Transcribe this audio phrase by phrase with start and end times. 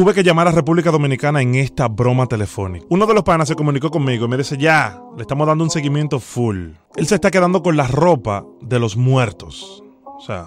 [0.00, 2.86] Tuve que llamar a República Dominicana en esta broma telefónica.
[2.88, 5.68] Uno de los panas se comunicó conmigo y me dice, ya, le estamos dando un
[5.68, 6.70] seguimiento full.
[6.96, 9.84] Él se está quedando con la ropa de los muertos.
[10.06, 10.46] O sea...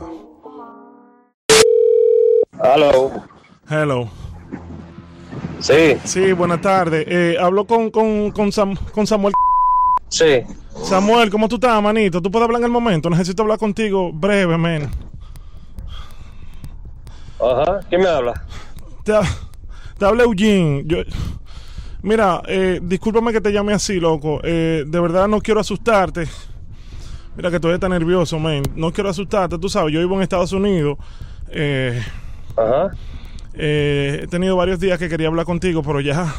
[2.63, 3.11] Hello.
[3.69, 4.09] Hello.
[5.59, 7.05] Sí, Sí, buenas tardes.
[7.07, 9.35] Eh, hablo con, con, con, Sam- con Samuel.
[10.09, 10.41] sí.
[10.83, 12.19] Samuel, ¿cómo tú estás, manito?
[12.23, 13.07] ¿Tú puedes hablar en el momento?
[13.07, 14.89] Necesito hablar contigo brevemente.
[17.39, 17.81] Ajá.
[17.87, 18.33] ¿Quién me habla?
[19.03, 19.13] Te,
[19.97, 20.83] te habla Eugene.
[20.85, 20.97] Yo,
[22.01, 24.39] mira, eh, discúlpame que te llame así, loco.
[24.43, 26.27] Eh, de verdad no quiero asustarte.
[27.35, 28.63] Mira que todavía está nervioso, man.
[28.75, 29.57] No quiero asustarte.
[29.57, 30.97] Tú sabes, yo vivo en Estados Unidos.
[31.49, 32.01] Eh,
[32.55, 32.91] Ajá.
[33.53, 36.33] eh, he tenido varios días que quería hablar contigo, pero ya,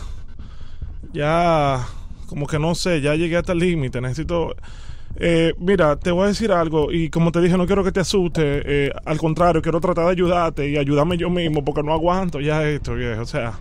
[1.12, 1.86] ya,
[2.28, 4.00] como que no sé, ya llegué hasta el límite.
[4.00, 4.54] Necesito,
[5.16, 8.00] eh, mira, te voy a decir algo y como te dije, no quiero que te
[8.00, 8.42] asuste.
[8.64, 12.62] eh, al contrario, quiero tratar de ayudarte y ayudarme yo mismo porque no aguanto ya
[12.68, 13.22] esto, viejo.
[13.22, 13.52] O sea,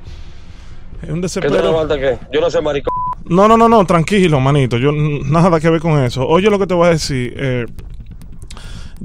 [1.02, 1.62] es un ¿Qué te desespero.
[1.64, 2.18] levanta qué?
[2.32, 2.92] Yo no soy maricón.
[3.26, 4.78] No, no, no, no, tranquilo, manito.
[4.78, 6.28] Yo nada que ver con eso.
[6.28, 7.34] Oye, lo que te voy a decir.
[7.38, 7.66] eh,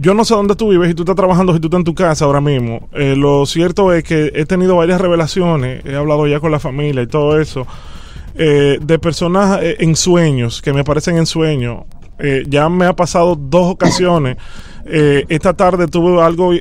[0.01, 1.95] yo no sé dónde tú vives, si tú estás trabajando, si tú estás en tu
[1.95, 2.89] casa ahora mismo.
[2.93, 7.03] Eh, lo cierto es que he tenido varias revelaciones, he hablado ya con la familia
[7.03, 7.67] y todo eso,
[8.37, 11.83] eh, de personas en sueños, que me aparecen en sueños.
[12.19, 14.37] Eh, ya me ha pasado dos ocasiones.
[14.91, 16.53] Eh, esta tarde tuve algo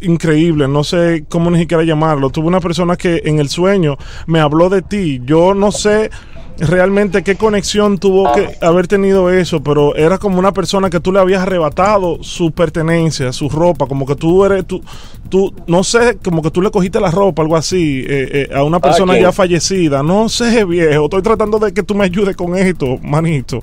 [0.00, 2.30] increíble, no sé cómo ni siquiera llamarlo.
[2.30, 5.20] Tuve una persona que en el sueño me habló de ti.
[5.24, 6.10] Yo no sé
[6.58, 11.12] realmente qué conexión tuvo que haber tenido eso, pero era como una persona que tú
[11.12, 14.82] le habías arrebatado su pertenencia, su ropa, como que tú eres, tú,
[15.28, 18.62] tú no sé, como que tú le cogiste la ropa, algo así, eh, eh, a
[18.62, 19.24] una persona quién?
[19.24, 20.02] ya fallecida.
[20.02, 23.62] No sé, viejo, estoy tratando de que tú me ayudes con esto, manito.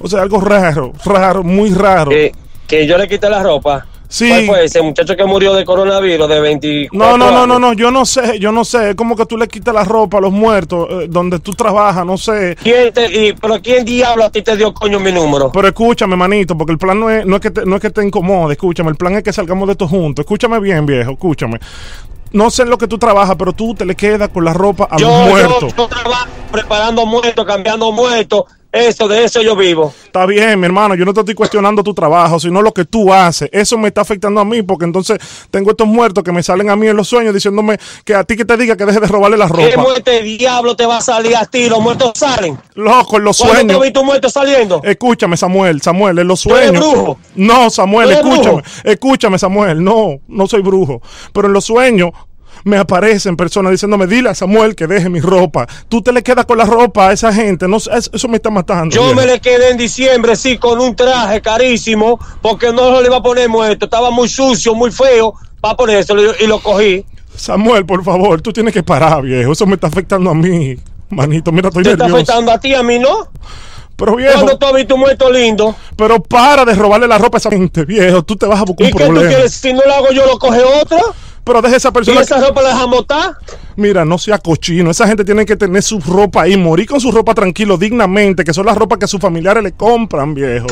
[0.00, 2.10] O sea, algo raro, raro, muy raro.
[2.10, 2.32] Que,
[2.66, 3.86] que yo le quité la ropa.
[4.08, 4.28] Sí.
[4.28, 7.74] ¿Cuál fue ese muchacho que murió de coronavirus de 24 No, no, no, no, no,
[7.74, 10.20] yo no sé, yo no sé, es como que tú le quitas la ropa a
[10.22, 12.56] los muertos, eh, donde tú trabajas, no sé.
[12.62, 15.52] ¿Quién te, y, pero quién diablo a ti te dio coño mi número?
[15.52, 17.90] Pero escúchame, manito, porque el plan no es, no es que te, no es que
[17.90, 20.24] te incomode, escúchame, el plan es que salgamos de esto juntos.
[20.24, 21.58] Escúchame bien, viejo, escúchame.
[22.32, 24.88] No sé en lo que tú trabajas, pero tú te le quedas con la ropa
[24.90, 25.74] a yo, los yo, muertos.
[25.76, 28.44] yo trabajo preparando muertos, cambiando muertos.
[28.70, 29.94] Eso, de eso yo vivo.
[30.04, 33.12] Está bien, mi hermano, yo no te estoy cuestionando tu trabajo, sino lo que tú
[33.14, 33.48] haces.
[33.50, 35.18] Eso me está afectando a mí, porque entonces
[35.50, 38.36] tengo estos muertos que me salen a mí en los sueños diciéndome que a ti
[38.36, 39.82] que te diga que deje de robarle la ¿Qué ropa.
[39.88, 41.66] muerte diablo te va a salir a ti?
[41.68, 42.58] Los muertos salen.
[42.74, 43.82] Loco, en los ¿Cuándo te sueños.
[43.82, 44.80] vi tu muerto saliendo?
[44.84, 46.92] Escúchame, Samuel, Samuel, en los ¿Tú eres sueños.
[46.92, 47.18] brujo?
[47.36, 48.68] No, Samuel, ¿Tú eres escúchame, brujo?
[48.84, 49.82] escúchame, Samuel.
[49.82, 51.00] No, no soy brujo.
[51.32, 52.10] Pero en los sueños
[52.64, 55.66] me aparecen personas diciéndome, dile a Samuel que deje mi ropa.
[55.88, 57.66] Tú te le quedas con la ropa a esa gente.
[57.68, 58.94] No, eso, me está matando.
[58.94, 59.14] Yo viejo.
[59.16, 63.22] me le quedé en diciembre, sí, con un traje carísimo, porque no le iba a
[63.22, 63.86] poner muerto.
[63.86, 67.04] Estaba muy sucio, muy feo, para ponérselo y lo cogí.
[67.34, 69.52] Samuel, por favor, tú tienes que parar, viejo.
[69.52, 70.76] Eso me está afectando a mí.
[71.10, 72.22] Manito, mira, estoy Te está nervioso.
[72.32, 73.28] afectando a ti, a mí no.
[73.96, 75.74] Pero viejo, Cuando tú has visto un muerto lindo.
[75.96, 78.22] pero para de robarle la ropa a esa gente, viejo.
[78.22, 79.28] Tú te vas a buscar ¿Y un qué tú problema.
[79.34, 79.52] quieres?
[79.54, 81.00] Si no lo hago yo, lo coge otra.
[81.48, 82.20] Pero deja esa ¿Y persona.
[82.20, 83.38] esa ropa la dejamos estar?
[83.76, 84.90] Mira, no sea cochino.
[84.90, 88.52] Esa gente tiene que tener su ropa ahí, morir con su ropa tranquilo, dignamente, que
[88.52, 90.66] son las ropas que sus familiares le compran, viejo.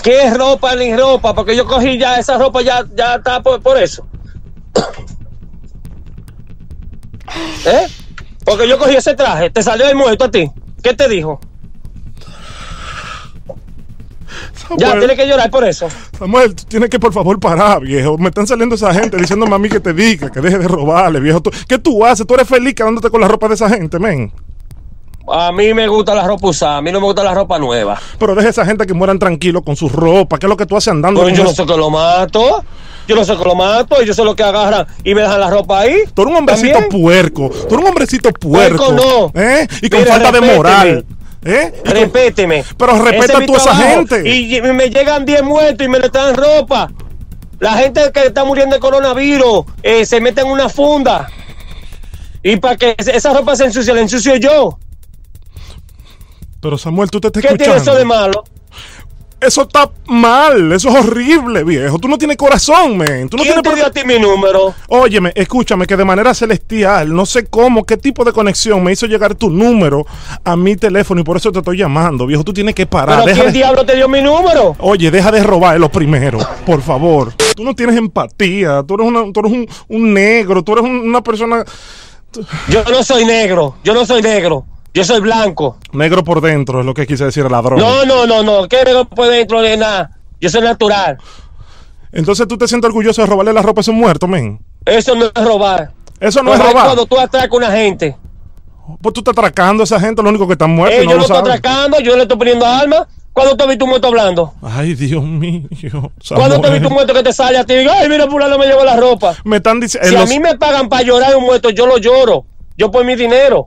[0.00, 1.34] ¿Qué ropa ni ropa?
[1.34, 4.06] Porque yo cogí ya esa ropa, ya, ya está por, por eso.
[7.66, 7.88] ¿Eh?
[8.44, 10.48] Porque yo cogí ese traje, te salió el muerto a ti.
[10.80, 11.40] ¿Qué te dijo?
[14.76, 15.88] Ya, Samuel, tienes que llorar por eso.
[16.18, 18.18] Samuel, tú tienes que por favor parar, viejo.
[18.18, 21.20] Me están saliendo esa gente diciéndome a mí que te diga, que deje de robarle,
[21.20, 21.40] viejo.
[21.40, 22.26] Tú- ¿Qué tú haces?
[22.26, 24.32] Tú eres feliz quedándote con la ropa de esa gente, men.
[25.30, 28.00] A mí me gusta la ropa usada, a mí no me gusta la ropa nueva.
[28.18, 30.38] Pero deja esa gente que mueran tranquilos con su ropa.
[30.38, 31.22] ¿Qué es lo que tú haces andando?
[31.22, 32.64] Pero yo no sé que lo mato.
[33.06, 35.48] Yo no sé que lo mato, yo sé lo que agarran y me dejan la
[35.48, 35.96] ropa ahí.
[36.14, 37.02] Tú eres un hombrecito ¿También?
[37.02, 37.48] puerco.
[37.50, 38.86] Tú eres un hombrecito puerco.
[38.86, 39.40] Puerco no.
[39.40, 39.66] ¿Eh?
[39.82, 41.04] Y con falta de moral.
[41.44, 41.82] ¿Eh?
[41.84, 42.64] Respéteme.
[42.76, 44.28] Pero respeta tú a esa gente.
[44.28, 46.90] Y me llegan 10 muertos y me le traen ropa.
[47.60, 51.28] La gente que está muriendo de coronavirus eh, se mete en una funda.
[52.42, 54.78] Y para que esa ropa se ensucie, la ensucio yo.
[56.60, 57.92] Pero Samuel, tú te estás ¿Qué tiene escuchando.
[57.92, 58.44] eso de malo?
[59.40, 61.98] Eso está mal, eso es horrible, viejo.
[62.00, 63.28] Tú no tienes corazón, men.
[63.28, 64.74] Tú no ¿Quién tienes te dio a ti mi número?
[64.88, 69.06] Óyeme, escúchame, que de manera celestial, no sé cómo, qué tipo de conexión me hizo
[69.06, 70.04] llegar tu número
[70.42, 72.42] a mi teléfono y por eso te estoy llamando, viejo.
[72.42, 73.22] Tú tienes que parar.
[73.24, 74.74] ¿Pero quién de- diablo te dio mi número?
[74.80, 77.32] Oye, deja de robar lo primero, por favor.
[77.54, 81.08] Tú no tienes empatía, tú eres, una- tú eres un, un negro, tú eres un-
[81.08, 81.64] una persona
[82.68, 84.64] Yo no soy negro, yo no soy negro,
[84.98, 85.76] yo soy blanco.
[85.92, 87.78] negro por dentro, es lo que quise decir ladrón.
[87.78, 90.10] No, no, no, no, ¿qué negro por dentro de nada?
[90.40, 91.18] Yo soy natural.
[92.10, 94.60] Entonces tú te sientes orgulloso de robarle la ropa a ese muerto, men.
[94.84, 95.92] Eso no es robar.
[96.18, 96.84] Eso no Pero es robar.
[96.86, 98.16] Cuando tú atracas a una gente.
[99.00, 101.16] Pues tú estás atracando a esa gente, lo único que están muertos Eh, no yo
[101.16, 103.06] lo lo estoy atracando, yo le estoy poniendo armas.
[103.32, 104.54] ¿Cuándo te visto un muerto hablando?
[104.62, 106.10] Ay, Dios mío.
[106.34, 108.84] ¿Cuándo te visto un muerto que te sale a ti ay, mira, fulano me llevó
[108.84, 109.36] la ropa?
[109.44, 110.08] Me están diciendo.
[110.08, 112.46] Si a mí me pagan para llorar un muerto, yo lo lloro.
[112.76, 113.66] Yo por mi dinero.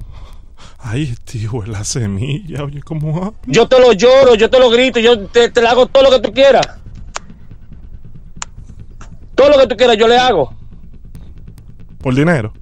[0.83, 2.63] Ay, tío, la semilla.
[2.63, 3.33] Oye, ¿cómo habla?
[3.45, 6.09] Yo te lo lloro, yo te lo grito, yo te, te le hago todo lo
[6.09, 6.67] que tú quieras.
[9.35, 10.53] Todo lo que tú quieras, yo le hago.
[11.99, 12.53] Por dinero.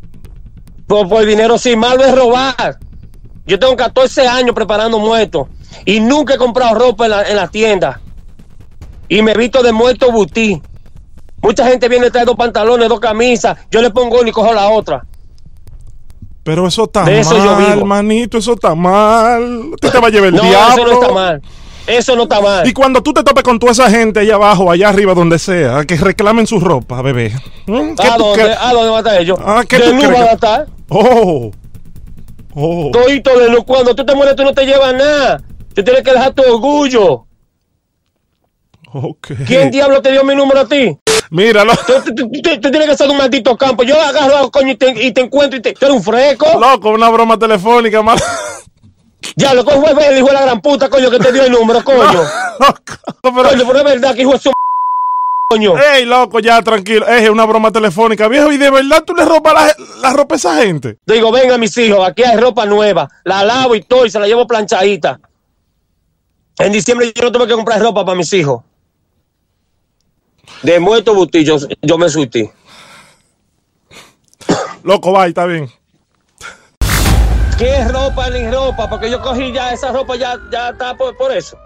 [0.85, 2.77] Por, por dinero, sí, malo es robar.
[3.45, 5.47] Yo tengo 14 años preparando muertos
[5.85, 8.01] y nunca he comprado ropa en la, en la tienda.
[9.07, 10.61] Y me he visto de muerto butí.
[11.41, 13.57] Mucha gente viene a traer dos pantalones, dos camisas.
[13.71, 15.05] Yo le pongo una y cojo la otra.
[16.43, 18.37] Pero eso está De eso yo mal, manito.
[18.37, 19.71] Eso está mal.
[19.79, 20.73] Tú te va a llevar el No, diablo.
[20.73, 21.41] eso no está mal.
[21.87, 22.67] Eso no está mal.
[22.67, 25.85] Y cuando tú te topes con toda esa gente allá abajo, allá arriba, donde sea,
[25.85, 27.33] que reclamen su ropa, bebé.
[27.65, 27.95] ¿Mm?
[27.95, 28.53] ¿Qué ¿A tú dónde?
[28.53, 29.39] ¿A dónde van a estar ellos?
[29.43, 30.67] Ah, ¿qué de tú luz van a estar.
[30.89, 31.51] Oh.
[32.53, 32.89] Oh.
[32.91, 33.63] Todito de luz.
[33.65, 35.41] Cuando tú te mueres, tú no te llevas nada.
[35.73, 37.25] Tú tienes que dejar tu orgullo.
[38.91, 39.27] Ok.
[39.45, 40.97] ¿Quién diablo te dio mi número a ti?
[41.31, 41.73] Míralo.
[41.85, 43.83] Tú, tú- tú- tú- tú tienes que ser un maldito campo.
[43.83, 45.73] Yo agarro a coño y te, y te encuentro y te.
[45.73, 46.47] Tú eres un fresco.
[46.59, 48.19] Loco, una broma telefónica, mal.
[49.35, 51.83] Ya lo cojo el hijo de la gran puta, coño, que te dio el número,
[51.83, 51.99] coño.
[52.59, 52.81] Loco.
[53.21, 54.51] Pero, Coño, pero es verdad que hijo de su
[55.49, 55.73] coño.
[55.77, 57.07] Ey, loco, ya tranquilo.
[57.07, 58.51] Es una broma telefónica, viejo.
[58.51, 60.97] ¿Y de verdad tú le ropas la, la ropa a esa gente?
[61.05, 63.07] Digo, venga, mis hijos, aquí hay ropa nueva.
[63.23, 65.19] La lavo y todo y se la llevo planchadita.
[66.57, 68.63] En diciembre yo no tuve que comprar ropa para mis hijos.
[70.63, 72.49] De muerto butí, yo, me surtí.
[74.83, 75.69] Loco, va, está bien.
[77.57, 78.89] ¿Qué ropa ni ropa?
[78.89, 81.57] Porque yo cogí ya esa ropa, ya, ya está por, por eso.